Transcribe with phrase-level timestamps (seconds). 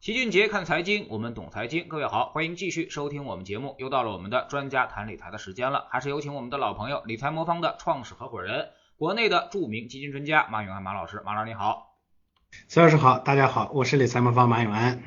[0.00, 1.86] 齐俊杰看财经，我们懂财经。
[1.86, 3.76] 各位好，欢迎继续收听我们节目。
[3.78, 11.20] 又到了我们的专家谈理财的时间了，还是有请我们的老朋友理财魔方的创始合伙人，国内的著名基金专家马永安马老师。
[11.26, 11.98] 马老师你好，
[12.66, 15.02] 孙老师好，大家好，我是理财魔方马永安。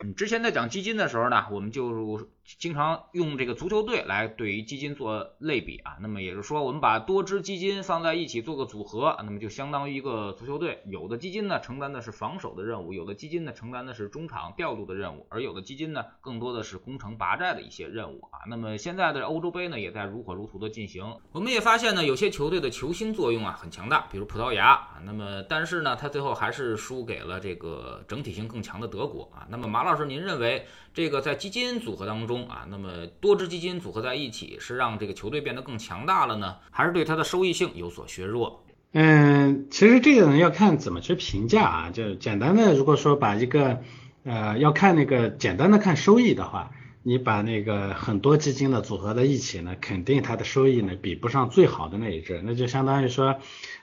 [0.00, 5.98] 嗯，之前在讲基金的时候呢，我们就经常用这个足球队来对于基金做类比啊。
[6.00, 10.80] 那么也就是说，我们把多支基金放在一起做个组合，那么就相当于一个足球队。
[10.86, 18.46] 有的基金呢承担的是防守的任务，有的基金呢承担的是中场调度的任务，而有的基金呢更多的是攻城拔寨的一些任务啊。
[18.48, 25.02] 那么现在的欧洲杯呢也在如火如荼的进行，我们也发现呢有些球队的球星作用啊很强大，比如葡萄牙啊。
[25.04, 29.46] 那么但是呢，他最后还是输给了这个整体性更强的德国啊。
[29.50, 38.64] 那么马老师，您认为这个在基金组合当中啊，那么多支基金组合在一起，是让这个球队变得更强大了呢，还是对它的收益性有所削弱？
[38.92, 41.90] 嗯，其实这个呢要看怎么去评价啊。
[41.90, 43.80] 就简单的，如果说把一个
[44.24, 46.70] 呃要看那个简单的看收益的话。
[47.08, 53.36] 你把那个很多基金的组合在一起呢，肯定它的收益呢比不上最好的那一支，那就相当于说，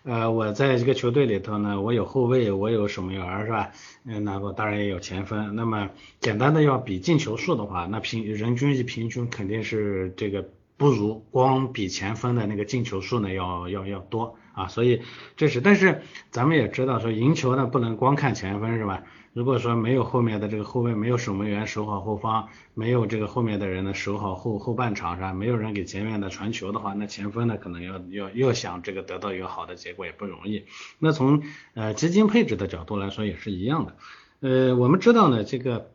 [0.04, 3.72] 呃，我在这个球队里头呢，我有后卫，我有守门员是吧？
[4.06, 5.56] 嗯，那我当然也有前锋。
[5.56, 14.68] 那么简单的要比进球数的话，那平人均一平均肯定是这个不如光比前锋的那个进球数呢要要要多啊。
[14.68, 15.04] 所以
[15.38, 19.04] 这是，但是咱们也知道说赢球呢不能光看前锋是吧？
[19.34, 30.64] 如果说没有后面的这个后卫，没有守门员守好后方，没有这个后面的人呢守好后后半场是吧，没有人给前面的传球的话，那前锋呢可能要要要想这个得到一个好的结果也不容易。
[31.00, 33.96] 那从呃基金配置的角度来说也是一样的。
[34.40, 35.92] 呃，我们知道呢这个。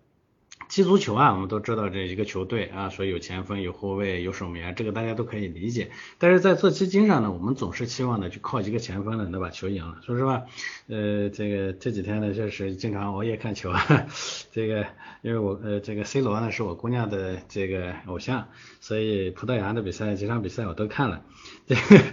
[0.70, 5.90] 踢足球啊，我们都知道这一个球队啊，说有前锋、有后卫、有守门员，这个大家都可以理解。
[6.16, 9.98] 但是在做基金上呢，我们总是期望呢，就靠一个前锋呢能把球赢了。
[10.06, 10.44] 说实话，
[10.86, 14.06] 呃，这个这几天呢，确实经常熬夜看球啊。
[14.52, 14.86] 这个
[15.22, 18.46] 因为我呃，这个 C 罗呢是我姑娘的这个偶像，
[18.80, 21.24] 所以葡萄牙的比赛几场比赛我都看了。
[21.66, 22.04] 这个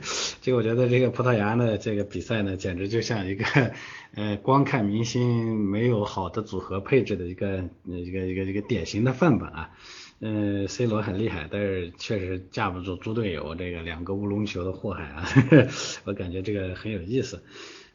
[0.42, 3.46] 这个我觉得这个葡萄牙的这个比赛呢，简直就像一个
[4.16, 8.48] 呃，光看明星没有好的组合配置的一个一个一个。
[8.48, 9.72] 一个典型的范本啊，
[10.22, 15.28] 嗯，C 罗很厉害，但是确实架不住猪队友这个两个乌龙球的祸害啊，
[16.06, 17.44] 我感觉这个很有意思。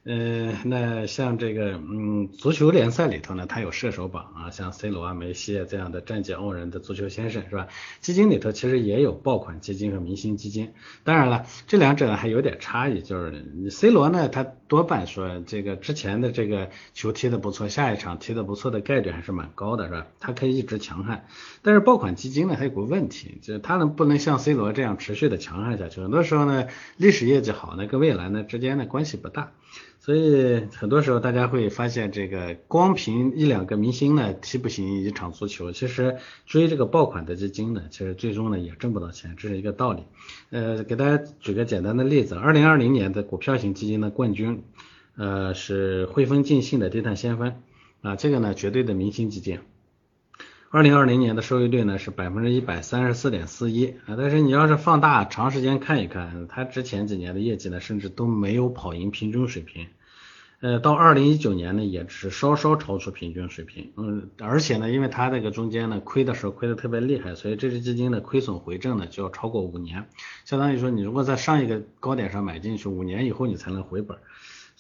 [0.05, 7.69] 嗯，那像这个，嗯，足球联赛里头呢，它有射手榜啊，像 C 罗啊、梅西啊这样的战绩傲人的足球先生是吧？
[8.01, 10.73] 基金里头其实也有爆款基金和明星基金，
[11.05, 20.09] 当然了，这两者还有点差异，就是 C 罗呢，他多半说这个之前的这个球踢得不错，下一场踢得不错的概率还是蛮高的，是吧？
[20.19, 21.27] 他可以一直强悍，
[21.63, 26.01] 但是爆款基金呢，还有个问题，就是他能不能像 C 罗这样持续的强悍下去？
[26.01, 29.53] 很多时候呢，历史业绩好呢，跟未来呢之间的关系不大。
[30.05, 40.03] 所以很多时候大家会发现，这个光凭一两个明星呢踢不行一场足球，其实追这个爆款的基金呢，其实最终呢也挣不到钱，这是一个道理。
[40.51, 44.65] 呃，给大家举个简单的例子，二零二零年的股票型基金的冠军，
[45.17, 47.55] 呃是汇丰晋信的低碳先锋
[48.01, 49.61] 啊，这个呢绝对的明星基金。
[50.75, 53.89] 二零二零年的收益率呢是百分之一百三十四点四一。
[54.07, 59.89] 啊，但是你要是放大长时间看一看，它之前几年的业绩呢，甚至都没有跑赢平均水平，
[60.61, 70.09] 呃，到二零一九年呢，也是稍稍超出平均水平，嗯，而且呢，因为它这个中间呢亏的时候亏的特别厉害，所以这支基金的亏损回正呢就要超过五年，
[70.47, 74.17] 相当于说你如果在上一个高点上买进去，五年以后你才能回本。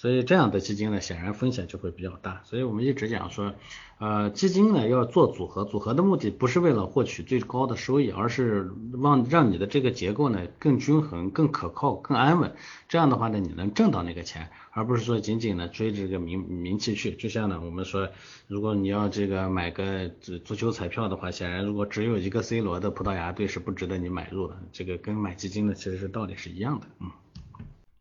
[0.03, 2.43] 所以这样的基金呢，显然风险就会比较大。
[2.43, 3.55] 所以我们一直讲说，
[4.01, 12.57] 呃，基金呢要做组合，组合的目的不是为了获取最高的收益，而是让让你的这个结构呢更均衡、更可靠、更安稳。
[12.89, 17.13] 这样的话呢，你能挣到那个钱，而不是说仅仅呢追这个名名气去。
[17.13, 18.09] 就像呢，我们说，
[18.49, 24.57] 如果你要这个买个足足球彩票的话，显然如果只有一个 C 罗的葡萄牙队是不值得你买入的。
[24.73, 27.11] 这个跟买基金的其实是道理是一样的，嗯。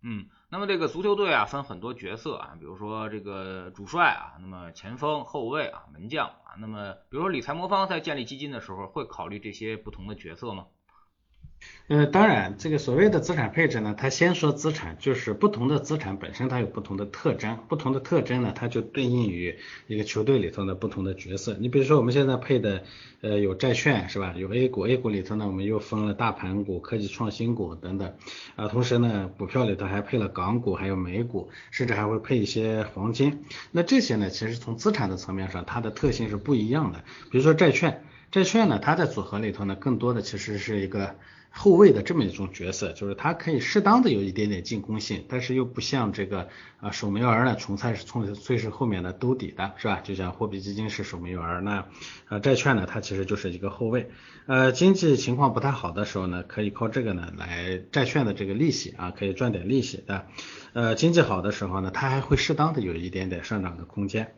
[0.01, 0.25] 嗯。
[0.53, 10.67] 那么这个足球队啊，分很多角色啊，比如说这个主帅啊，那么前锋、后卫啊、门将啊，那么比如说理财魔方在建立基金的时候，会考虑这些不同的角色吗？
[11.87, 21.57] 呃，当然，这个所谓的资产配置呢，它先说资产，就是不同的资产本身它有不同的特征，不同的特征呢，它就对应于一个球队里头的不同的角色。
[21.59, 22.83] 你比如说我们现在配的，
[23.19, 24.33] 呃，有债券是吧？
[24.37, 28.13] 有 A 股，A 股里头呢，我们又分了大盘股、科技创新股等等，
[28.55, 33.43] 啊，同时呢，股票里头还配了港股，还有美股，甚至还会配一些黄金。
[33.71, 37.03] 那这些呢，其实从资产的层面上，它的特性是不一样的。
[37.29, 38.01] 比如说债券。
[38.31, 41.15] 债券呢，它在组合里头呢，更多的其实是一个。
[41.53, 46.47] 后卫的这么一种角色，就是它可以适当的有一点点进攻性，但是又不像这个
[46.79, 49.99] 啊守门员呢，从菜是从最是后面的兜底的，是吧？
[50.01, 51.89] 就像货币基金是守门员，那样
[52.29, 54.09] 呃债券呢，它其实就是一个后卫。
[54.45, 60.27] 呃，经济情况不太好的时候呢，可以靠这个呢来债券的这个利息啊，可以赚点利息的。
[60.71, 64.33] 呃，经济好的时候呢，它还会适当的有一点点上涨的空间。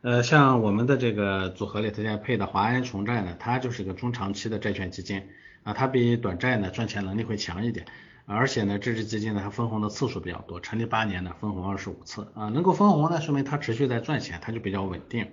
[0.00, 5.22] 呃，像我们的这个组合里头现在配的华安重债呢，它就是一个中长期的债券基金。
[5.64, 7.84] 啊，它比短债呢赚钱能力会强一点，
[8.24, 15.26] 而且呢，这支基金呢它分红的次数比较多，成立八年呢分红二十五次啊，能够分红呢说明它持续在赚钱，它就比较稳定。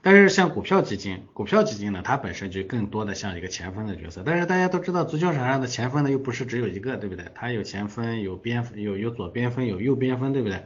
[0.00, 7.24] 但是像股票基金，股票基金呢它本身就更多的像一个前锋的角色，但是大家都知道足球场上的前锋呢又不是只有一个，对不对？
[7.34, 10.62] 它有前锋，有边有有左边锋，有右边锋，对不对？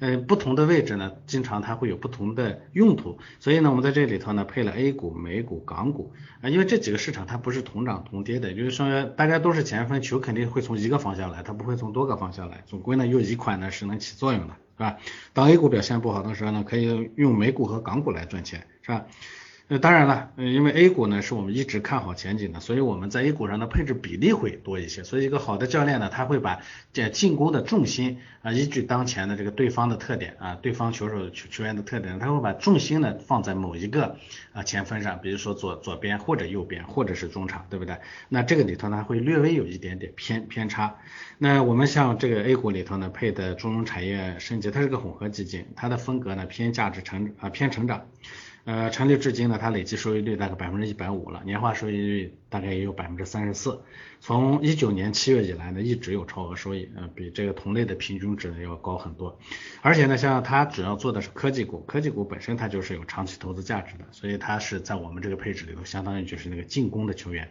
[0.00, 14.96] 嗯，不同的位置呢，经常它会有不同的用途，所以呢，我们在这里头呢配了 A 股、美股、港股啊，因为这几个市场它不是同涨同跌的，就是说大家都是前锋，球肯定会从一个方向来，它不会从多个方向来，总归呢有一款呢是能起作用的，是吧？
[15.32, 19.06] 当 A 股表现不好的时候呢，可以用美股和港股来赚钱，是吧？
[19.74, 25.02] 那当然了，嗯因为 A 股呢是我们一直看好前景的，所以我们在 A 股上的配置比例会多一些。
[25.02, 26.60] 所以一个好的教练呢，他会把
[26.92, 34.18] 这进攻的重心啊，依据当前的这个对方的特点啊，对方球手球球员的特点，他会把重心呢放在某一个
[34.52, 37.96] 啊前锋上，比如说左左边或者右边或者是中场，对不对？
[38.28, 40.96] 那这个里头呢会略微有一点点偏偏差。
[41.38, 48.06] 那我们像这个 A 股里头呢配的中融产业升级，它是个混合基金，它的风格呢偏价值成啊偏成长。
[48.64, 53.80] 呃，成立至今呢，它累计收益率大概百分之一百五了，年化收益率大概也有百分之三十四。
[54.20, 59.36] 从一九年七月以来呢，一直有超额收益，呃，比这个同类的平均值呢要高很多。
[59.80, 67.50] 而且呢，像它主要做的是科技股，科技股本身它就是有长期投资价值的，所以它是在我们这个配置里头，相当于就是那个进攻的球员。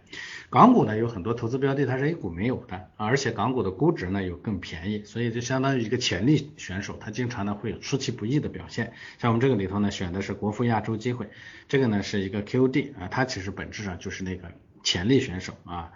[0.50, 8.94] 港股呢有很多投资标的，它是 A 股没有的，而且港股的估值呢又更便宜，所以就相当于一个潜力选手，它经常呢会有出其不意的表现。
[9.18, 11.27] 像我们这个里头呢选的是国富亚洲机会，
[11.68, 14.51] 这个呢是一个 QD 啊，它其实本质上就是那个
[14.83, 15.92] 潜力选手啊。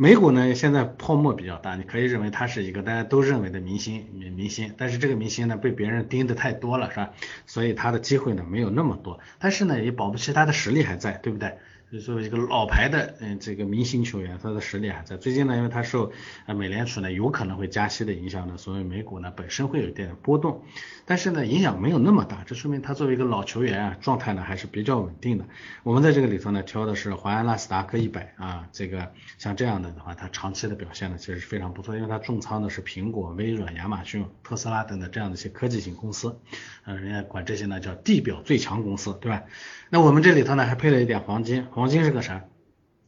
[0.00, 7.10] 美股呢，现在泡沫比较大，你可以认为它是一个大家都认为的明星明明星，但是这个明星呢被别人盯的太多了，是吧？
[7.46, 11.58] 所以他的机会呢没有那么多，但是呢也保不齐他的实力还在，对不对？
[11.90, 15.16] 就作为一个老牌的嗯这个明星球员，他的实力还在。
[15.16, 16.12] 最近呢，因为他受
[16.44, 20.62] 呃美联储呢有可能会加息的影响呢，所以美股呢本身会有一点波动，
[21.06, 25.46] 但是呢影响没有那么大，这说明他作为一个老球员啊，状态呢还是比较稳定的。
[25.82, 36.38] 我们在这个里头呢挑的是华安纳斯达克一百啊，这个像这样的的话，它长期的表现呢其实是非常不错，因为它重仓的是苹果、微软、亚马逊、特斯拉等等这样的一些科技型公司，
[36.84, 39.44] 嗯，人家管这些呢叫地表最强公司，对吧？
[39.88, 42.44] 那我们这里头呢还配了一点黄金，黄金是个啥？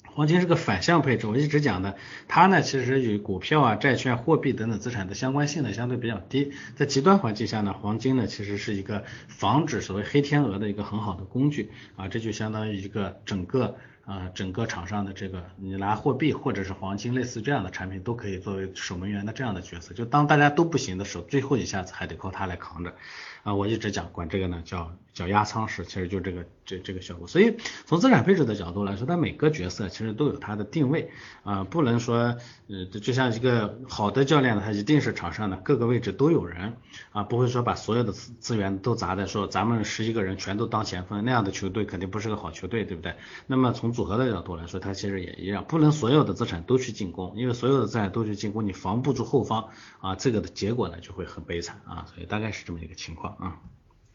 [0.04, 1.96] 黄金是个反向配置，我一直讲的，
[2.28, 13.74] 它呢其实与股票啊、债券、货币等等资产的相关性呢相对比较低，在极端环境下呢，黄金呢其实是一个防止所谓黑天鹅的一个很好的工具啊，这就相当于一个整个
[14.04, 22.94] 啊整个场上的这个你拿货币或者是黄金类似这样的产品都可以作为守门员的这样的角色，就当大家都不行的时候，最后一下子还得靠它来扛着。
[23.42, 27.26] 啊，我一直讲管这个呢叫叫压舱石，其实就这个这这个效果。
[27.26, 27.56] 所以
[27.86, 31.10] 从资产配置的角度来说，它每个角色其实都有它的定位
[31.42, 32.36] 啊，不能说
[32.68, 36.74] 呃就像一个好的教练，他一定是场上的各个位置都有人
[37.12, 43.14] 啊，不会说把所有的资资源都砸在说咱们十一个人全都当前锋那样的球队肯定不是个好球队，对不对？
[43.46, 49.70] 那么从组合的角度来说，它其实也一样，不能所有的资产都去进攻，因为所有的资产都去进攻，你防不住后方
[50.00, 53.29] 啊，这个的结果呢就会很悲惨啊，所以大概是这么一个情况。
[53.38, 53.60] 啊，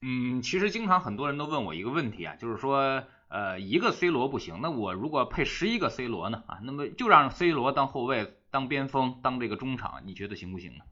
[0.01, 6.43] 嗯，其实经常很多人都问我一个问题啊，就是说，呃，一个 C 罗不行，那我如果配十一个 C 罗呢？
[6.47, 10.83] 啊，那么就让 C 罗当后卫、当边锋、当这个中场，你觉得行不行呢？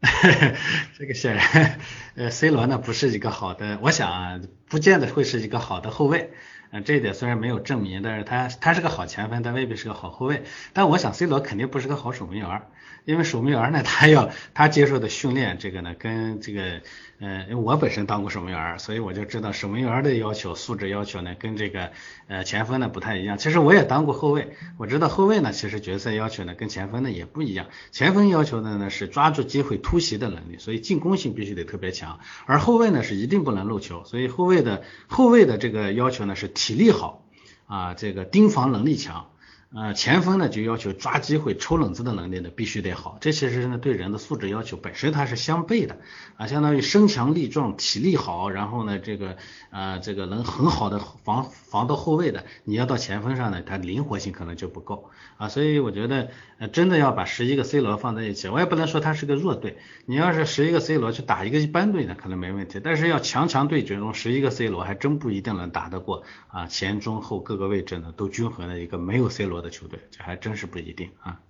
[0.96, 1.80] 这个显然，
[2.14, 6.32] 呃，C 罗呢不是一个好的，我想啊，不见得会是一个好的后卫。
[6.70, 10.42] 嗯，这一点虽然没有证明，但是他他是个好前锋，但未必是个好后卫。
[10.72, 12.62] 但我想 C 罗肯定不是个好守门员，
[13.04, 16.80] 因为守门员呢，他要他接受的训练，这个呢跟这个。
[17.20, 21.90] 呃，因为我本身当过守门员，所以我就知道守门员的要求、素质要求呢，跟这个
[22.28, 23.38] 呃前锋呢不太一样。
[23.38, 27.66] 其实我也当过后卫，我知道后卫呢，其实角色要求呢跟前锋呢也不一样。
[27.90, 32.20] 前锋要求的呢是抓住机会突袭的能力，所以进攻性必须得特别强。
[32.46, 37.24] 而后卫呢是一定不能漏球，所以后卫的后卫的这个要求呢是体力好
[37.66, 39.30] 啊，这个盯防能力强。
[39.74, 45.98] 呃，前锋呢就要求抓机会、抽冷子的能力呢必须得好，这其实呢对人的素质要求本身它是相悖的
[46.38, 49.36] 啊，相当于身强力壮、体力好，然后呢这个
[49.68, 69.57] 呃这个能很好的防防到后卫的，你要到前锋上呢，它灵活性可能就不够啊，所以我觉得呃真的要把十一个 C 罗放在一起，我也不能说他是个弱队，你要是十一个 C 罗去打一个一般队呢，可能没问题，但是要强强对决中十一个 C 罗还真不一定能打得过啊前中后各个位置呢都均衡的一个没有 C 罗。
[69.60, 71.40] 的球队，这还真是不一定啊。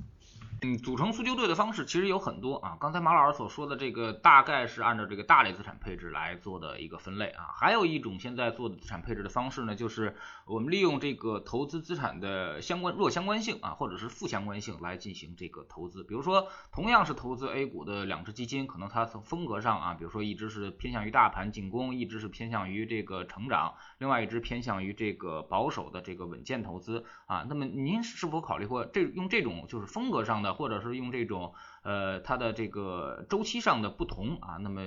[0.60, 2.76] 嗯，组成足球队的方式其实有很多啊。
[2.80, 7.54] 刚才马老师所说的这个，大概是按照这个大类资产配置来做的一个分类啊。
[7.54, 16.02] 还有一种现在做的资产配置的方式呢，就是我们利用这个投资资产的相关弱相关性啊，或者是负相关性来进行这个投资。
[16.02, 27.46] 比如说，同样是投资 A 股的两只基金，可能它从风格上啊，比如说一只是偏向于大盘进攻，一只是偏向于这个成长，另外一只偏向于这个保守的这个稳健投资啊。
[27.48, 30.47] 那么您是否考虑过这用这种就是风格上的？
[30.54, 34.82] 或者是用这种呃它的这个周期上的不同啊，那么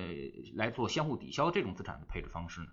[0.54, 2.66] 来做相互抵消这种资产的配置方式呢？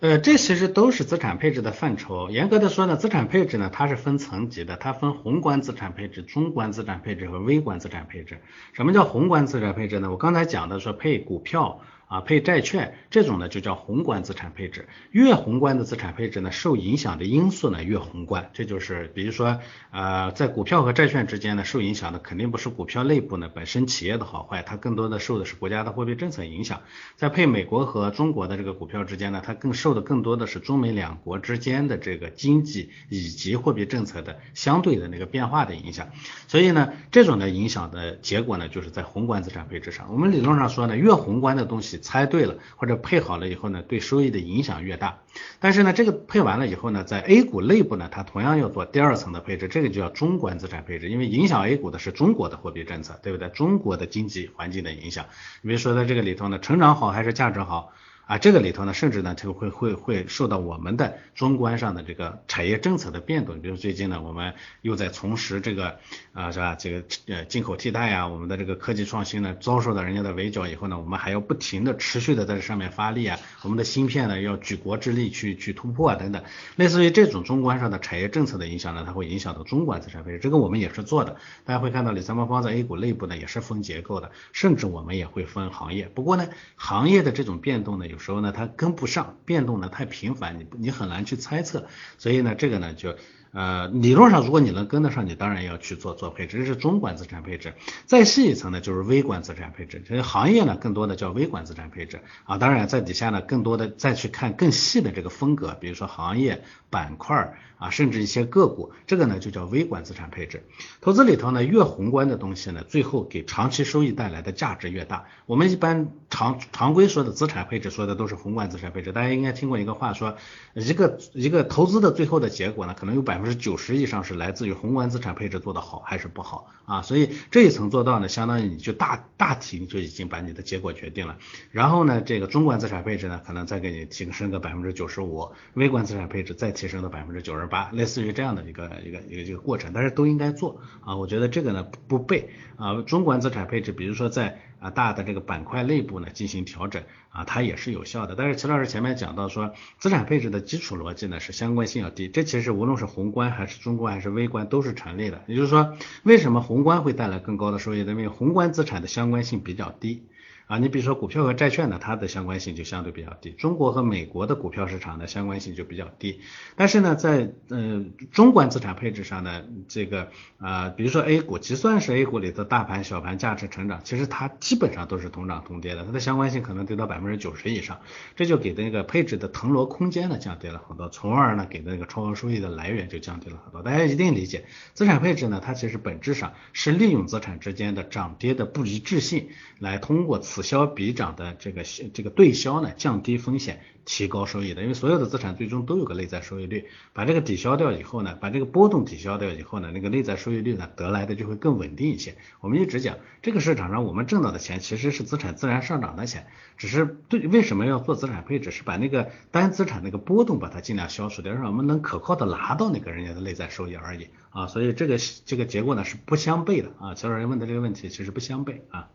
[0.00, 2.30] 呃，这其实都是资产配置的范畴。
[2.30, 8.40] 严格的说呢，资产配置呢它是分层级的，它分宏观资产配置、中观资产配置和微观资产配置。
[8.72, 10.10] 什么叫宏观资产配置呢？
[10.10, 11.80] 我刚才讲的说配股票。
[12.08, 14.88] 啊，配债券这种呢就叫宏观资产配置。
[15.10, 18.48] 越宏观的资产配置呢，受影响的因素呢越宏观。
[18.54, 19.60] 这就是比如说，
[19.90, 26.80] 呃，在股票和债券之间呢，受影响的肯定不是股票内部呢本身企业的好坏，它更多的受的是国家的货币政策影响。
[27.16, 36.08] 在配美国和中国的这个股票之间呢，它更受的更多的是中美两国之间的这个经济以及货币政策的相对的那个变化的影响。
[36.46, 40.10] 所以呢，这种的影响的结果呢，就是在宏观资产配置上。
[40.10, 41.97] 我们理论上说呢，越宏观的东西。
[41.98, 45.18] 猜对了或者配好了以后呢，对收益的影响越大。
[45.60, 53.48] 但是呢，这个配完了以后呢，在 A 股内部呢，它同样要做第二层的配置，这个就叫中观资产配置，因为影响 A 股的是中国的货币政策，对不对？
[53.50, 55.26] 中国的经济环境的影响。
[55.62, 57.92] 比如说在这个里头呢，成长好还是价值好？
[58.28, 63.58] 啊，这个里头呢，甚至呢，就会会会受到我们的中观上的这个产业政策的变动。
[63.62, 65.96] 比如最近呢，我们又在从事这个
[66.34, 66.74] 啊，是吧？
[66.74, 73.38] 这个呃进口替代呀，我们的这个科技创新呢，遭受到人家的围剿以后呢，我们还要不停的持续的在这上面发力啊。
[73.62, 76.44] 我们的芯片呢，要举国之力去去突破啊，等等。
[76.76, 80.38] 类似于这种中观上的产业政策的影响呢，它会影响到中观资产配置。
[80.38, 81.36] 这个我们也是做的。
[81.64, 86.10] 大家会看到李三方方在 A 股内部呢，也是分结构的，甚至我们也会分行业。
[86.14, 88.17] 不过呢，行业的这种变动呢，有。
[88.18, 91.86] 有时候呢，它跟不上，变动呢太频繁，你你很难去猜测，
[92.18, 93.14] 所以呢，这个呢就。
[93.52, 97.72] 呃，理论上如果你能跟得上，你当然要去做做配置，这是中观资产配置。
[98.04, 100.02] 再细一层呢，就是微观资产配置。
[100.06, 102.58] 这些行业呢，更多的叫微观资产配置啊。
[102.58, 110.64] 当然在底下呢，更多的再去看更细的这个风格，比如说行业板块啊，甚至一些个股，这个呢就叫微观资产配置。
[111.00, 115.24] 投资里头呢，越宏观的东西呢，最后给长期收益带来的价值越大。
[115.46, 119.10] 我们一般常常规说的资产配置说的都是宏观资产配置。
[119.12, 120.36] 大家应该听过一个话说，
[120.74, 123.37] 一个一个投资的最后的结果呢，可能有百。
[123.38, 127.02] 百分之九十以上是来自于宏观资产配置做得好还是不好啊？
[127.02, 131.38] 所以这一层做到呢，相当于你就大大体你就已经把你的结果决定了。
[131.70, 139.92] 然后呢，这个中观资产配置呢，可能再给你提升个百分之九十五，微观资产配置再提升到百分之九十八，类似于这样的一个一个一个一个过程。
[139.94, 144.62] 但是都应该做啊，我觉得这个呢不背啊，中观资产配置，比如说在。
[144.80, 148.34] 啊，大的这个板块内部呢进行调整啊，它也是有效的。
[148.36, 155.42] 但是齐老师前面讲到说，资产配置的基础逻辑呢是相关性要低，这其实无论是宏观还是中观还是微观都是成立的。
[155.46, 158.00] 也就是说，为什么宏观会带来更高的收益？
[158.00, 160.24] 因为宏观资产的相关性比较低。
[160.68, 163.50] 啊，你比如说股票和债券呢，它的相关性就相对比较低。
[163.52, 166.40] 中国和美国的股票市场的相关性就比较低。
[166.76, 177.98] 但是呢，在呃中观资产配置上呢，这个啊，比如说 A 股，就算是 A 股里的大盘、小盘、价值成长，其实它基本上都是同涨同跌的，它的相关性可能跌到百分之九十以上。
[178.36, 183.82] 这就给的那个配置的腾挪空间呢降低了很多，从而呢给的那个超额收益的来源就降低了很多。
[183.82, 189.48] 大家一定理解，资产配置呢，它其实本质上是利用资产之间的涨跌的不一致性，
[189.78, 193.80] 来通过此此消彼长的这个这个对消呢，降低风险。
[194.10, 202.34] 提高收益的，因为所有的资产最终都有个内在收益率，把这个抵消掉以后呢，把这个波动抵消掉以后呢，那个内在收益率呢得来的就会更稳定一些。
[202.62, 206.46] 我们一直讲，这个市场上我们挣到的钱其实是资产自然上涨的钱，
[206.78, 214.68] 只是对为什么要做资产配置，是把那个单资产那个波动把它尽量消除掉，让我们能可靠的拿到那个人家的内在收益而已啊。
[214.68, 217.14] 所以这个这个结果呢是不相悖的啊。
[217.14, 219.10] 乔老师问的这个问题其实不相悖啊。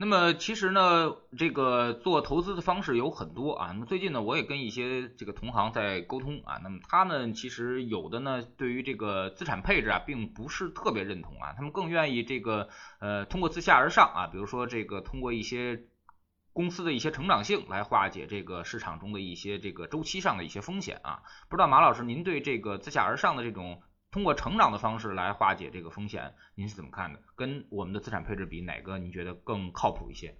[0.00, 3.72] 那么其实呢，这个做投资的方式有很多啊。
[3.72, 6.60] 那么最近呢，我也跟一些这个同行在沟通啊。
[6.62, 11.52] 那么他们其实有的呢，对于这个资产配置啊，并不是特别认同啊。
[11.56, 12.68] 他们更愿意这个
[13.00, 15.82] 呃，通过自下而上啊，比如说这个通过一些
[16.52, 21.22] 公司的一些成长性来化解这个市场中的一些这个周期上的一些风险啊。
[21.48, 23.82] 不知道马老师，您对这个自下而上的这种？
[24.10, 27.20] 通过成长的方式来化解这个风险，您是怎么看的？
[27.36, 30.34] 跟我们的资产配置比，哪个您觉得更靠谱一些？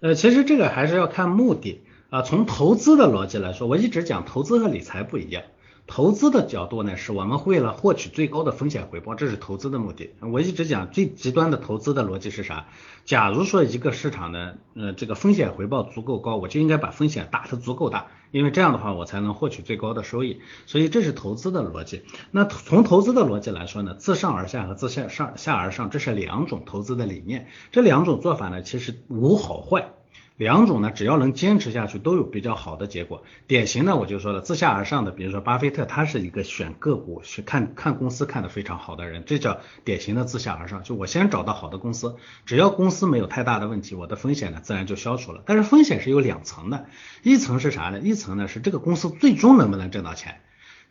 [0.00, 2.22] 呃，其实这个还是要看目的啊。
[2.22, 5.42] 从投资的逻辑来说，我一直讲投资和理财不一样。
[5.88, 10.14] 投资的角度呢，是我们为了获取最高的风险回报，这是投资的目的。
[10.20, 12.68] 我一直讲最极端的投资的逻辑是啥？
[13.04, 20.40] 假如说一个市场呢，呃，这个风险回报足够高，我就应该把风险打得足够大，因为这样的话我才能获取最高的收益。
[20.66, 22.02] 所以这是投资的逻辑。
[22.30, 27.48] 那从投资的逻辑来说呢，自上而下和自下上下而上，这是两种投资的理念。
[27.70, 29.92] 这两种做法呢，其实无好坏。
[30.40, 33.24] 两种呢，只要能坚持下去，都有比较好的结果。
[33.46, 40.82] 典型的我就说了，自下而上的，比如说巴菲特，他是一个选个股、去看看公司看的非常好的人，这叫典型的自下而上。
[40.82, 42.16] 就我先找到好的公司，
[42.46, 45.42] 只要公司没有太大的问题，我的风险呢自然就消除了。
[45.44, 46.86] 但是风险是有两层的，
[47.22, 48.00] 一层是啥呢？
[48.00, 50.40] 一层呢是这个公司最终能不能挣到钱，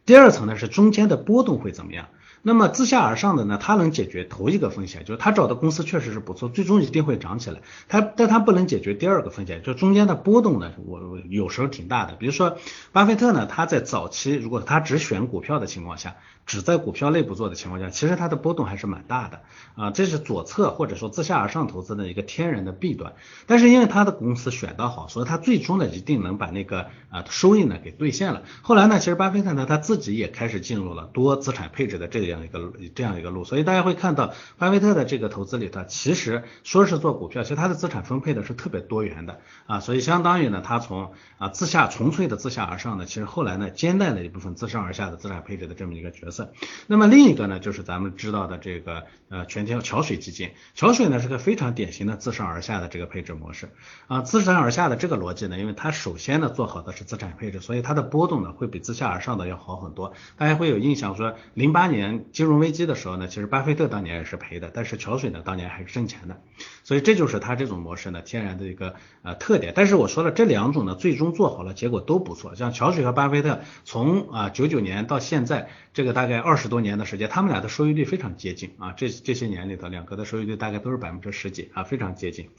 [0.05, 2.09] 第二层呢是中间的波动会怎么样。
[2.41, 7.61] 那么自下而上的呢，它能解决头一个风险，就是他找的公司确实是不错，最终一定会涨起来。
[7.87, 12.13] 它，但它不能解决第二个风险，就中间的波动呢，我有时候挺大的。
[12.13, 12.57] 比如说
[12.91, 16.15] 巴菲特呢，他在早期如果他只选股票的情况下。
[16.49, 19.41] 只在股票内部做的情况下，其实它的波动还是蛮大的
[19.75, 23.13] 啊，这是左侧或者说自下而上投资的一个天然的弊端。
[23.45, 28.41] 但是因为他的公司选得好，所以他最终呢一定能把那个啊收益呢给兑现了。
[28.63, 46.38] 后来呢，其实巴菲特呢他自己也开始进入了多资产配置的这样一个这样一个路，所以大家会看到巴菲特的这个投资里头，其实说是做股票，其实他的资产分配的是特别多元的啊，所以相当于呢他从啊自下纯粹的自下而上呢，其实后来呢兼带了一部分自上而下的资产配置的这么一个角色。
[46.87, 53.69] 那么另一个呢，就是咱们知道的这个呃全天桥水基金，桥水呢是个非常典型的自上而下的这个配置模式。
[54.07, 60.13] 啊，自上而下的这个逻辑呢，因为它首先呢做好的是资产配置，所以它的波动呢会比自下而上的要好很多。
[60.37, 66.41] 大家会有印象说，零八年金融危机的时候呢，其实巴菲特当年也是赔的，但是桥水呢当年还是挣钱的，
[66.89, 69.73] 所以这就是它这种模式呢天然的一个呃特点。
[69.75, 75.69] 但是我说了这两种呢，最终做好了结果都不错，像桥水和巴菲特从啊九九年到现在。
[75.91, 82.49] 这个大概二十多年的时间，他们俩的收益率非常接近啊，这这些年里头，两个的收益率大概都是百分之十几啊，非常接近。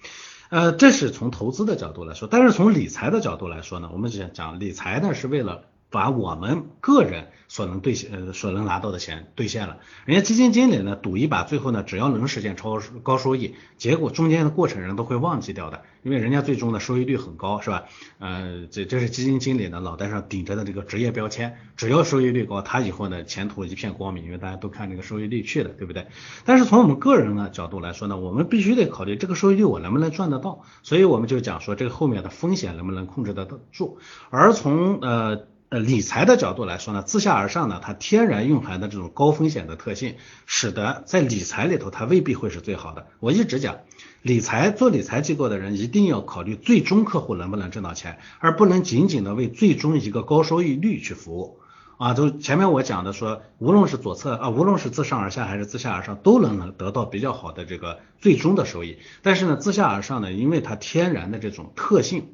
[0.51, 7.29] 呃，这是从投资的角度来说，但是从理财的角度来说呢，我们讲讲理财呢是为了把我们个人。
[7.51, 17.87] 所能兑现呃所能拿到的钱兑现了，人家基金经理呢赌一把，最后呢只要能实现超高收益，结果中间的过程人都会忘记掉的，因为人家最终的收益率很高，是吧？
[18.21, 26.07] 呃，这这是基金经理呢脑袋上顶着的这个职业标签，只要收益率高，他以后呢前途一片光明，因为大家都看这个收益率去的，对不对？
[26.45, 33.99] 但是从我们个人的角度来说呢，我们必须得考虑这个收益率我能不能赚得到，所以我们就讲说这个后面的风险能不能控制得住，
[34.31, 35.47] 而从呃。
[35.71, 43.07] 呃，理财的角度来说呢，自下而上呢，它天然蕴含的这种高风险的特性，使得在理财里头它未必会是最好的。
[43.21, 43.77] 我一直讲，
[44.21, 51.61] 理财做理财机构的人一定要考虑最终客户能不能挣到钱，而不能仅仅的为最终一个高收益率去服务。
[51.99, 58.99] 啊，就前面我讲的说，无论是左侧啊，无论是自上而下还是自下而上，都能能得到比较好的这个最终的收益。
[59.23, 62.33] 但是呢，自下而上呢，因为它天然的这种特性。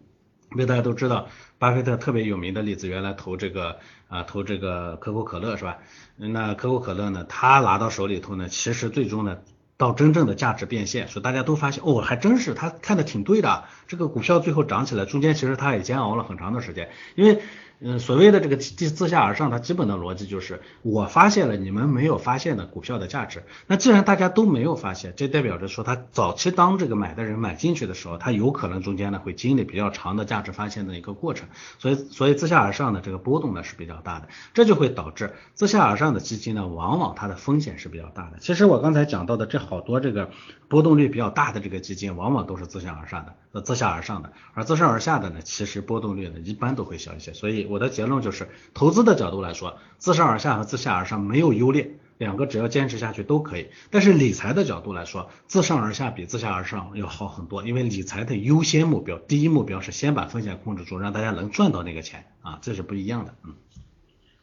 [0.52, 1.28] 因为大家都知道，
[1.58, 3.78] 巴菲特特别有名的例子，原来投这个
[4.08, 5.78] 啊投这个可口可乐是吧？
[6.16, 9.38] 那可口可乐呢，他拿到手里头呢，其实最终呢，
[9.76, 17.40] 到真正的价值变现，所以大家都发现哦，还真是他看的挺对的，这个股票最后涨起来，中间其实他也煎熬了很长的时间，因为。
[17.78, 23.42] 嗯，所谓的这个自自下而上，它基本的逻辑就是我发现了你们没有发现的股票的价值。
[23.66, 31.48] 那既然大家都没有发现，这代表着说他早期当这个买的人买进去的时候，他有可能中间呢会经历比较长的价值发现的一个过程。
[31.78, 38.38] 所以，所以自下而上的这个波动呢是比较大的，这就会导致自下而上的基金呢，往往它的风险是比较大的。
[38.40, 40.30] 其实我刚才讲到的这好多这个
[40.68, 43.34] 波动率比较大的这个基金，往往都是自下而上的。
[43.52, 47.32] 呃自下而上的，而自上而下的呢，其实波动率呢一般都会小一些。
[47.32, 53.68] 所以我的结论就是，投资的角度来说，自上而下和自下而上没有优劣，两个只要坚持下去都可以。
[53.90, 63.34] 但是理财的角度来说，自上而下比自下而上要好很多，因为理财的优先目标，第一目标是先把风险控制住，让大家能赚到那个钱啊，这是不一样的。
[63.44, 63.54] 嗯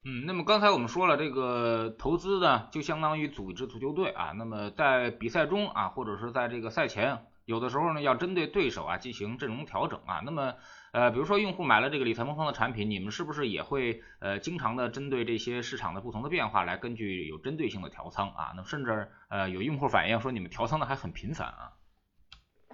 [0.06, 4.34] 嗯，那么刚才我们说了，这个投资呢，就相当于组一支足球队啊。
[4.36, 7.20] 那么在比赛中啊，或者是在这个赛前。
[7.46, 10.22] 有的时候呢要针对对手啊进行阵容调整啊。
[10.26, 10.54] 那么
[10.94, 18.54] 呃，比如说用户买了这个理财魔方的产品，你们是不是也会呃经常的针对这些市场的不同的变化来根据有针对性的调仓啊？
[18.56, 21.72] 那甚至呃有用户反映说你们调仓的还很频繁啊。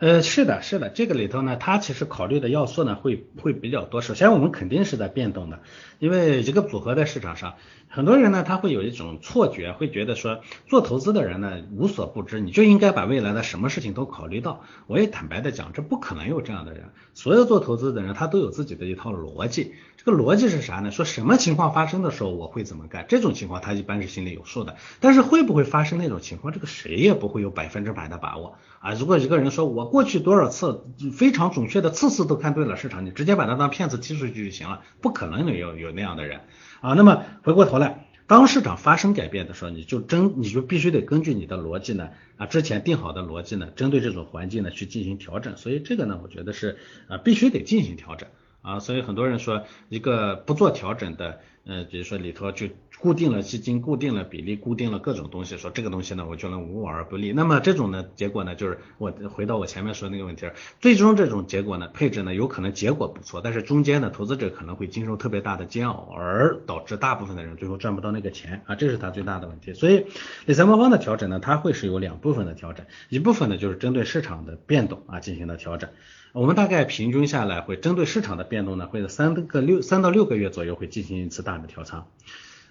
[0.02, 4.02] 呃，是的，是的，这个里头呢，它其实考虑的要素呢会会比较多。
[4.02, 5.62] 首先，我们肯定是在变动的，
[6.00, 7.56] 因为一个组合在市场上，
[7.92, 14.62] 很多人呢他会有一种错觉，会觉得说做投资的人呢无所不知，你就应该把未来的什么事情都考虑到。
[14.86, 16.92] 我也坦白的讲，这不可能有这样的人。
[17.16, 19.74] 所有做投资的人，他都有自己的一套逻辑。
[19.98, 20.92] 这个逻辑是啥呢？
[20.92, 23.06] 说什么情况发生的时候我会怎么干？
[23.10, 24.76] 这种情况他一般是心里有数的。
[25.00, 28.94] 但是会不会发生那种情况，这个谁也不会有百分之百的把握啊。
[28.94, 36.42] 如果一个人说我过去多少次非常准确的次次都看对了市场，你直接把他当骗子踢出去就行了，不可能有有那样的人
[36.82, 36.94] 啊。
[36.94, 45.58] 那么回过头来，当市场发生改变的时候，你就真你就必须得根据你的逻辑呢啊之前定好的逻辑呢，针对这种环境呢去进行调整。
[45.58, 48.30] 所以这个呢，我觉得是啊必须得进行调整。
[48.62, 52.68] 啊，所以很多人说一个不做调整的，呃，比如说里头就
[53.00, 57.32] 固定了基金，固定了比例，固定了各种东西，说这个东西呢我就能无往而不利。
[57.32, 69.74] 那么这种呢结果呢就是我回到我前面说那个问题，最终这种结果呢配置呢有可能结果不错，但是中间呢投资者可能会经受特别大的煎熬，而导致大部分的人最后赚不到那个钱啊，这是他最大的问题。
[69.74, 70.06] 所以
[70.46, 75.90] 理财魔方的调整呢，它会是有两部分的调整，一部分呢就是针对市场的变动啊进行的调整。
[76.32, 82.08] 我们大概平均下来会针对市场的变动呢，会在三个六三到六个月左右会进行一次大的调仓。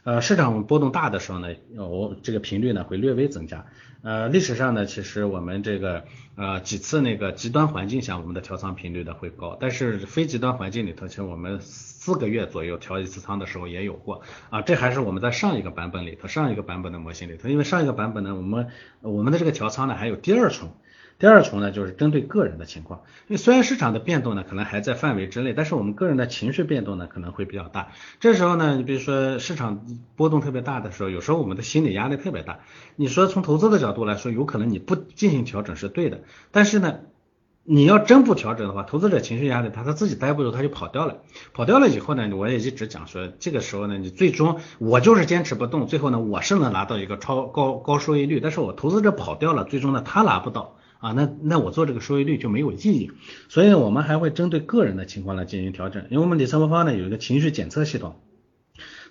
[0.04, 3.66] 呃，市场波动大的时候呢，我这个频率呢会略微增加。
[4.00, 6.04] 呃，历史上呢，其实我们这个
[6.36, 14.22] 呃几次那个极端环境下，我们的调仓频率呢会高，但是非极端环境里头，其实我们四个月左右调一次仓的时候也有过。
[14.50, 18.68] 啊，这还是我们在上一个版本里头，上一个版本的模型里头，因为上一个版本呢，我们
[19.02, 20.70] 我们的这个调仓呢还有第二重。
[21.18, 27.88] 第二重呢，就是针对个人的情况，因为虽然市场的变动呢可能还在范围之内，但是我们个人的情绪变动呢可能会比较大。
[28.20, 32.60] 这时候呢，你比如说市场波动特别大的时候，有时候我们的心理压力特别大。
[32.94, 36.20] 你说从投资的角度来说，有可能你不进行调整是对的，
[36.52, 37.00] 但是呢，
[37.64, 41.16] 你要真不调整的话，投资者情绪压力他他自己待不住，他就跑掉了。
[41.52, 50.76] 跑掉了以后呢，我也一直讲说，这个时候呢，你最终我就是坚持不动，最后呢，我是能拿到一个超高高收益率，但是我投资者跑掉了，最终呢，他拿不到。
[50.98, 53.12] 啊，那那我做这个收益率就没有意义，
[53.48, 58.20] 所以我们还会针对个人的情况来进行调整，因为我们理财魔方呢有一个情绪检测系统，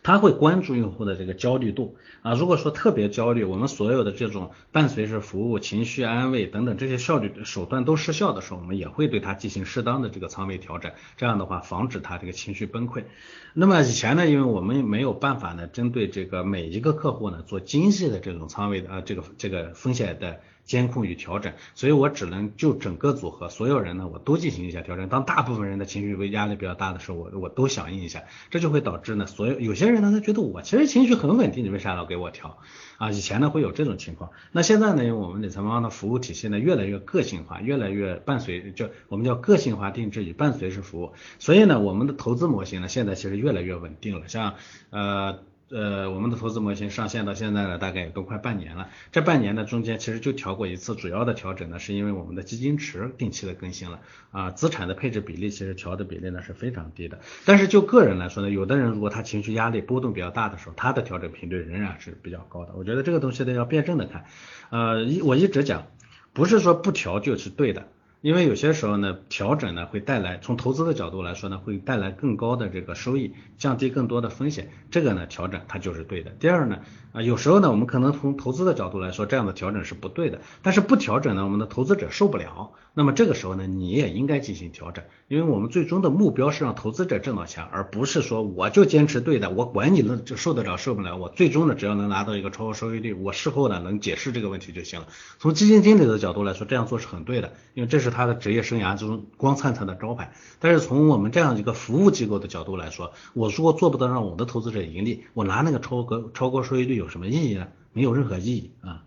[0.03, 13.05] 它会关注用户的这个焦虑度啊，如果说特别焦虑，我们所有的这种伴随着服务、情绪安慰等等这些效率手段都失效的时候，我们也会对它进行适当的这个仓位调整，这样的话防止它这个情绪崩溃。
[13.53, 20.41] 那么以前呢，因为我们没有办法呢，针对这个每一个客户呢做精细的这种仓位的啊这个这个风险的。
[20.67, 25.09] 监控与调整，所以我只能就整个组合所有人呢，我都进行一下调整。
[25.09, 32.57] 当大部分人的情绪为压力比较大的时候，我我都响应一下，这就会导致呢，所有有些人呢，他觉得我其实情绪很稳定，你为啥老给我调
[32.97, 33.09] 啊？
[33.11, 44.55] 以前呢会有这种情况，那现在呢，因为我们理财方的服务体系呢越来越个性化，越来越伴随，就我们叫个性化定制与伴随式服务，所以呢，我们的投资模型呢现在其实越来越稳定了，像
[44.89, 45.39] 呃。
[45.69, 48.89] 呃，我们的投资模型上线到现在呢，大概也都快半年了。
[49.11, 53.99] 这半年呢，中间其实就调过一次，主要的调整呢，是因为我们的基金池定期的更新了
[54.31, 57.19] 啊，资产的配置比例其实调的比例呢是非常低的。
[57.43, 62.73] 但是就个人来说呢，有的人如果他情绪压力波动比较大的时候，他的调整频率仍然是比较高的。
[62.77, 64.25] 我觉得这个东西呢要辩证的看。
[64.69, 65.87] 呃，一我一直讲，
[66.31, 67.87] 不是说不调就是对的。
[68.21, 76.31] 因为有些时候呢，调整呢会带来从投资的角度来说呢，会带来更高的这个收益，降低更多的风险，这个呢调整它就是对的。
[76.39, 76.79] 第二呢，
[77.13, 82.71] 啊有时候呢我们可能从投资的角度来说，这样的调整是不对的，但是不调整呢，我们的投资者受不了。
[82.93, 95.07] 那么这个时候呢，你也应该进行调整，因为我们最终的目标是让投资者挣到钱，而不是说我就坚持对的，我管你能就受得了受不了，我最终呢只要能拿到一个超额收益率，我事后呢能解释这个问题就行了。
[95.37, 100.33] 从基金经理的角度来说，这样做是很对的，因为这是他的职业生涯中光灿灿的招牌。
[100.59, 107.67] 但是从我们这样一个服务机构的角度来说，我如果做不到让我的投资者盈利，我拿那个超额超额收益率有什么意义呢？
[107.93, 109.03] 没有任何意义啊。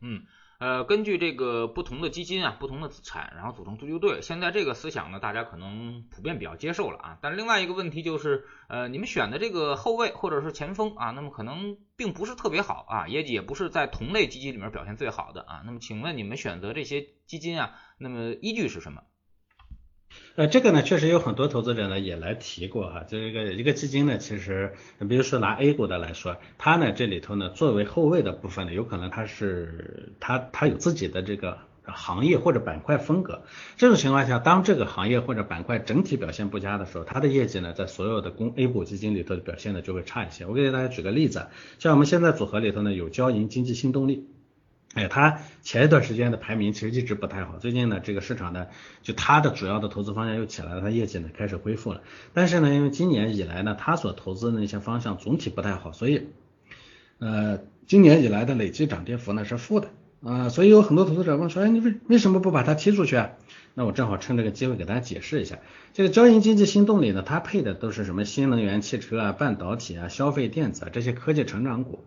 [0.00, 0.22] 嗯。
[0.58, 4.20] 呃，根据这个不同的基金啊，不同的资产，然后组成足球队。
[4.22, 7.18] 现在这个思想呢，大家可能普遍比较接受了啊。
[7.20, 15.62] 但是另外一个问题就是，呃，你们选的这个后卫或者是前锋啊，那么可能并不是特别好啊，也也不是在同类基金里面表现最好的啊。
[15.66, 19.02] 那么请问你们选择这些基金啊，那么依据是什么？
[20.36, 24.74] 呃，这个呢，确实有很多投资者呢也来提过哈，这个一个基金呢，其实
[25.08, 33.44] 比如说拿 A 股的来说，它呢这里头呢作为后卫的部分呢，有可能它是它它有自己的这个行业或者板块风格。
[33.78, 40.44] 这种情况下，当这个行业或者板块整体表现不佳的时候，它的业绩呢，在所有的公 A 股基金里头的表现呢就会差一些。
[40.44, 41.46] 我给大家举个例子，
[41.78, 44.28] 像我们现在组合里头呢有交银经济新动力。
[44.96, 48.66] 哎，它前一段时间的排名其实一直不太好，最近呢，这个市场呢，
[49.02, 52.00] 就它的主要的投资方向又起来了，它业绩呢开始恢复了。
[52.32, 56.28] 但是呢，因为今年以来呢，它所投资的那些方向总体不太好，所以，
[57.18, 59.90] 呃，今年以来的累计涨跌幅呢是负的
[60.26, 63.30] 啊，所以有很多投资者问说，哎，你为为什么不把它踢出去啊？
[63.74, 65.58] 那我正好趁这个机会给大家解释一下，
[65.92, 72.04] 这个交银经济新动力呢，它配的都是什么新能源汽车啊、半导体啊、消费电子啊这些科技成长股，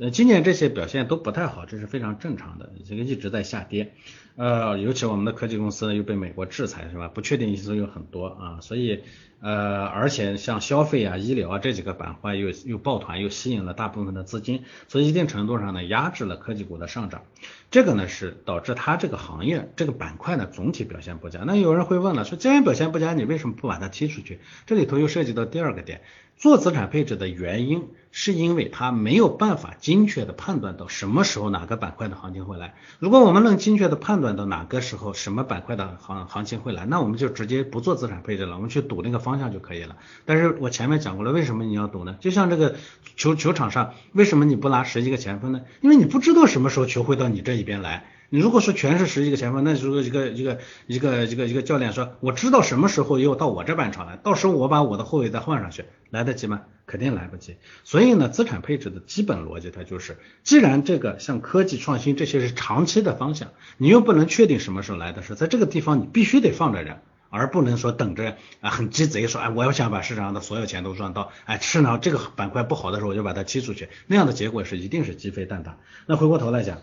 [0.00, 3.94] 呃，今年这些表现都不太好，这是非常正常的，这个一直在下跌，
[4.40, 7.08] 呃，尤其我们的科技公司又被美国制裁是吧？
[7.08, 9.02] 不确定因素有很多啊，所以。
[9.42, 17.22] 呃，而且像消费啊、医疗啊这几个板块又又抱团，又吸引了大部分的资金，所以一定程度上呢压制了科技股的上涨。
[17.70, 21.40] 这个呢是导致它这个行业这个板块呢总体表现不佳。
[21.46, 24.40] 那有人会问了，说既然表现不佳，你为什么不把它踢出去？
[24.66, 26.02] 这里头又涉及到第二个点。
[26.40, 32.76] 做资产配置的原因，是因为它没有办法精确的判断到什么时候哪个板块的行情会来。
[32.98, 39.96] 如果我们能精确的判断到哪个时候什么板块的行行情会来，那我们就直接不做资产配置了，我们去赌那个方向就可以了。
[40.24, 42.16] 但是我前面讲过了，为什么你要赌呢？
[42.20, 42.76] 就像这个
[43.16, 45.60] 球球场上，为什么你不拿十一个前锋呢？
[45.82, 48.06] 因为你不知道什么时候球会到你这一边来。
[48.32, 56.62] 你如果说全是十一个前锋，那如果一个一个一个一个一个教练说，我知道什么时候又到我这半场来，到时候我把我的后卫再换上去，来得及吗？
[56.86, 57.56] 肯定来不及。
[57.82, 75.78] 所以呢，资产配置的基本逻辑它就是，既然这个像科技创新这些是长期的方向，你又不能确定什么时候来的时候，在这个地方你必须得放着人，而不能说等着啊很鸡贼说，哎，我要想把市场上的所有钱都赚到，哎，市场这个板块不好的时候我就把它踢出去，那样的结果是一定是鸡飞蛋打。
[76.06, 76.78] 那回过头来讲。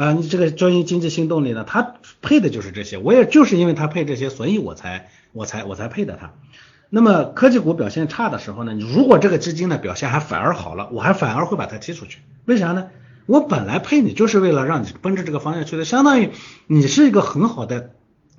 [0.00, 6.32] 啊，你这个专业经济新动力呢，它配的就是这些，我也就是因为它配这些，所以我才我才我才配的它。
[6.88, 12.20] 那么科技股表现差的时候呢，你如果这个基金呢表现还反而好了，我还反而会把它踢出去。
[12.46, 12.88] 为啥呢？
[13.26, 16.30] 我本来配你就是为了让你奔着这个方向去的，相当于
[16.66, 17.90] 你是一个很好的。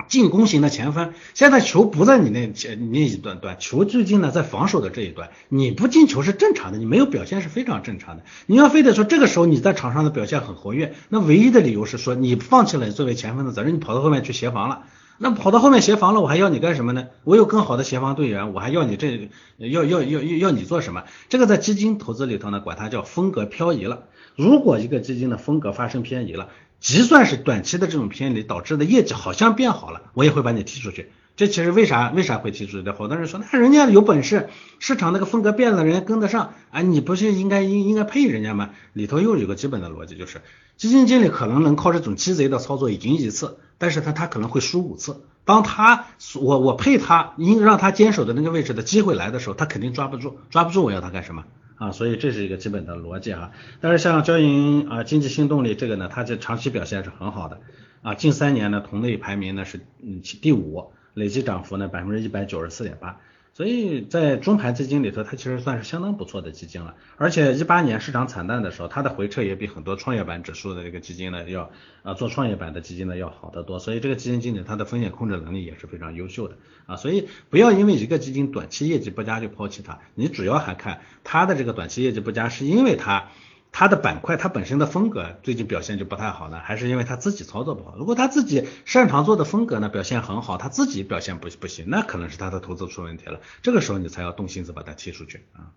[0.08, 8.24] 进攻型的前锋，现在球不在你那前那一段段，球最近呢在防守的这一段，你不进球是正常的，你没有表现是非常正常的。
[8.46, 14.84] 你要非得说这个时候你在场上的表现很活跃，那唯一的理由是说你放弃了作为前锋的责任，你跑到后面去协防了。
[15.24, 17.10] 那跑到后面协防了，我还要你干什么呢？
[17.24, 21.04] 我有更好的协防队员，我还要你这要要要要要你做什么？
[21.30, 24.06] 这个在基金投资里头呢，管它叫风格漂移了。
[24.36, 26.50] 如果一个基金的风格发生偏移了，
[26.82, 31.12] 即算是短期的这种偏离导致的业绩好像变好了，我也会把你踢出去。
[31.38, 32.94] 这其实为啥为啥会踢出去的？
[32.94, 38.72] 好多人说，那人家有本事，市场那个风格变了，人家跟得上，啊，你不是应该应应该配人家吗？
[38.94, 40.42] 里头又有个基本的逻辑，就是
[40.76, 45.22] 基金经理可能能靠这种鸡贼的操作赢一次，但是他他可能会输五次。
[45.46, 51.46] 当他我我配他应让他坚守的那个位置的机会来的时候，他肯定抓不住，抓不住我要他干什么？
[51.82, 53.54] 啊，所以这是一个基本的逻辑啊。
[53.80, 57.60] 但是像交银啊，经济新动力这个呢，它这长期表现是很好的
[58.04, 58.14] 啊。
[58.14, 63.20] 近三年呢，同类排名呢是嗯第五，累计涨幅呢百分之一百九十四点八。
[63.54, 66.96] 所以在中盘基金里头，它其实算是相当不错的基金了。
[67.18, 71.70] 而且一八年市场惨淡的时候，它的回撤也比很多创业板指数的这个基金呢要
[72.02, 73.78] 啊做创业板的基金呢要好得多。
[73.80, 76.96] 所以这个基金经理他的风险控制能力也是非常优秀的啊。
[76.96, 83.30] 所以不要因为一个基金短期业绩不佳就抛弃它，你主要还看它的这个短期业绩不佳是因为它。
[83.72, 87.96] 它的板块，它本身的风格最近表现就不太好呢，还是因为他自己操作不好？
[87.98, 93.40] 如果他自己擅长做的风格呢表现很好，他自己表现不不行，那可能是他的投资出问题了。
[93.62, 95.72] 这个时候你才要动心思把它踢出去啊。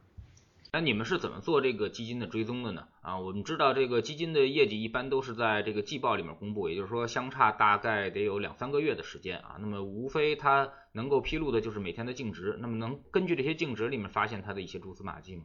[0.72, 2.88] 那你们是怎么做这个基金的追踪的呢？
[3.00, 9.54] 啊，我们知道这个基金的业绩一般都是在这个季报里面公布，也就是说相差大概得有两三个月的时间啊。
[9.60, 15.44] 那么无非它能够披露的就是每天的净值，那么能根据这些净值里面发现它的一些蛛丝马迹吗？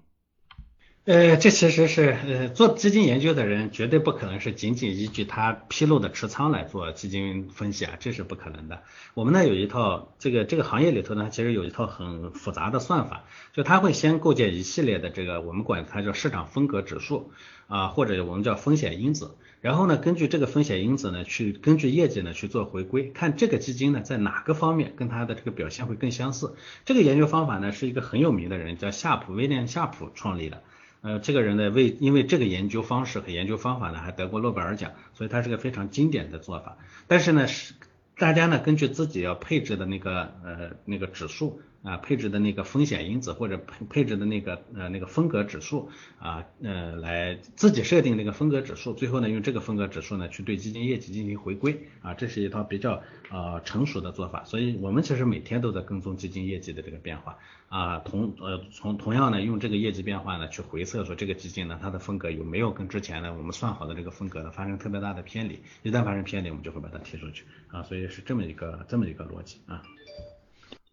[1.05, 8.83] 呃，这其实是呃做基金研究的人绝对不可能是仅仅依据他披露的持仓来做基金分析啊，这是不可能的。
[9.15, 17.31] 我们呢有一套这个这个行业里头呢，其实有一套很复杂的算法，就他会先构建一系列的这个我们管它叫市场风格指数
[17.67, 19.31] 啊，或者我们叫风险因子，
[19.61, 26.53] 然后呢根据这个风险因子呢去根据业绩呢去做回归，看这个基金呢在哪个方面跟它的这个表现会更相似。
[26.85, 30.61] 这个研究方法呢是一个很有名的人叫夏普威廉夏普创立的。
[31.01, 36.77] 呃，这个人呢，为因为这个研究方式和研究方法呢，还得过诺贝尔奖，所以他是个非常经典的做法。
[37.07, 37.73] 但是呢，是
[38.17, 45.89] 大家呢根据自己要配置的那个呃那个指数啊配置的那个风险因子或者配配置的那个呃那个风格指数
[46.19, 54.43] 啊呃来自己设定那个风格指数，最后呢用这个风格指数呢去对基金业绩进行回归啊，这是一套比较呃成熟的做法。
[54.43, 57.37] 所以我们其实每天都在跟踪基金业绩的这个变化
[57.69, 69.81] 啊，同呃从同样呢用这个业绩变化呢去回测说这个基金呢它的风格有没有跟之前呢我们算好的这个风格呢发生特别大的偏离，一旦发生偏离，我们就会把它踢出去啊，所以是这么一个这么一个逻辑啊。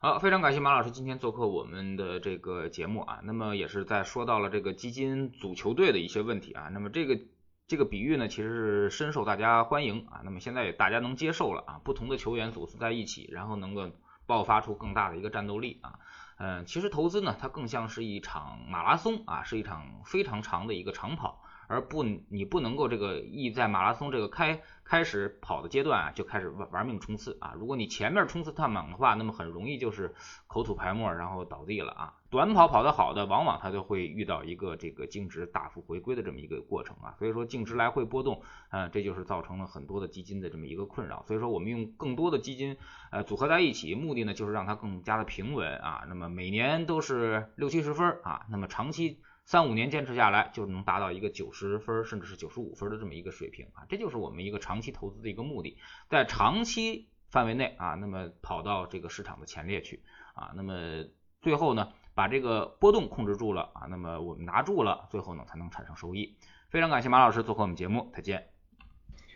[0.06, 3.18] 好，非常感谢马老师今天做客我们的这个节目啊。
[3.24, 6.68] 那么也是在说到了这个基金组球队的一些问题啊。
[6.72, 7.18] 那么这个
[7.66, 10.20] 这个比喻呢，其实是深受大家欢迎啊。
[10.22, 13.90] 那么现在大家能接受了啊，不同的球员组织在一起，然后能够
[14.26, 15.98] 爆发出更大的一个战斗力啊。
[16.38, 21.42] 嗯，其实投资呢，它更像是一场马拉松啊，是一场非常长的一个长跑。
[21.68, 27.54] 而不，你不能够这个一在马拉松这个开开始跑的阶段啊，就开始玩玩命冲刺啊。
[27.56, 30.14] 如果你前面冲刺太猛的话，那么很容易就是
[30.46, 32.14] 口吐白沫，然后倒地了啊。
[32.28, 37.14] 短跑跑得好的，往往它就会遇到一个这个净值大幅回归的这么一个过程啊。
[37.18, 41.24] 所以说净值来回波动，嗯，这就是造成了很多的基金的这么一个困扰。
[41.26, 42.76] 所以说我们用更多的基金
[43.10, 46.04] 呃组合在一起，目的呢就是让它更加的平稳啊。
[46.08, 49.20] 那么每年都是六七十分啊，那么长期。
[49.46, 55.78] 三五年坚持下来，就能达到一个九十分甚至是九十五分的这么一个水平啊，这就是我们一个长期投资的一个目的，
[56.08, 60.02] 在长期范围内啊，那么跑到这个市场的前列去
[60.34, 61.04] 啊，那么
[61.40, 66.36] 最后呢，把这个波动控制住了啊，那么我们拿住了，最后呢才能产生收益。
[66.68, 68.48] 非常感谢马老师做客我们节目，再见。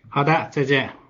[0.08, 1.09] 好的，再见。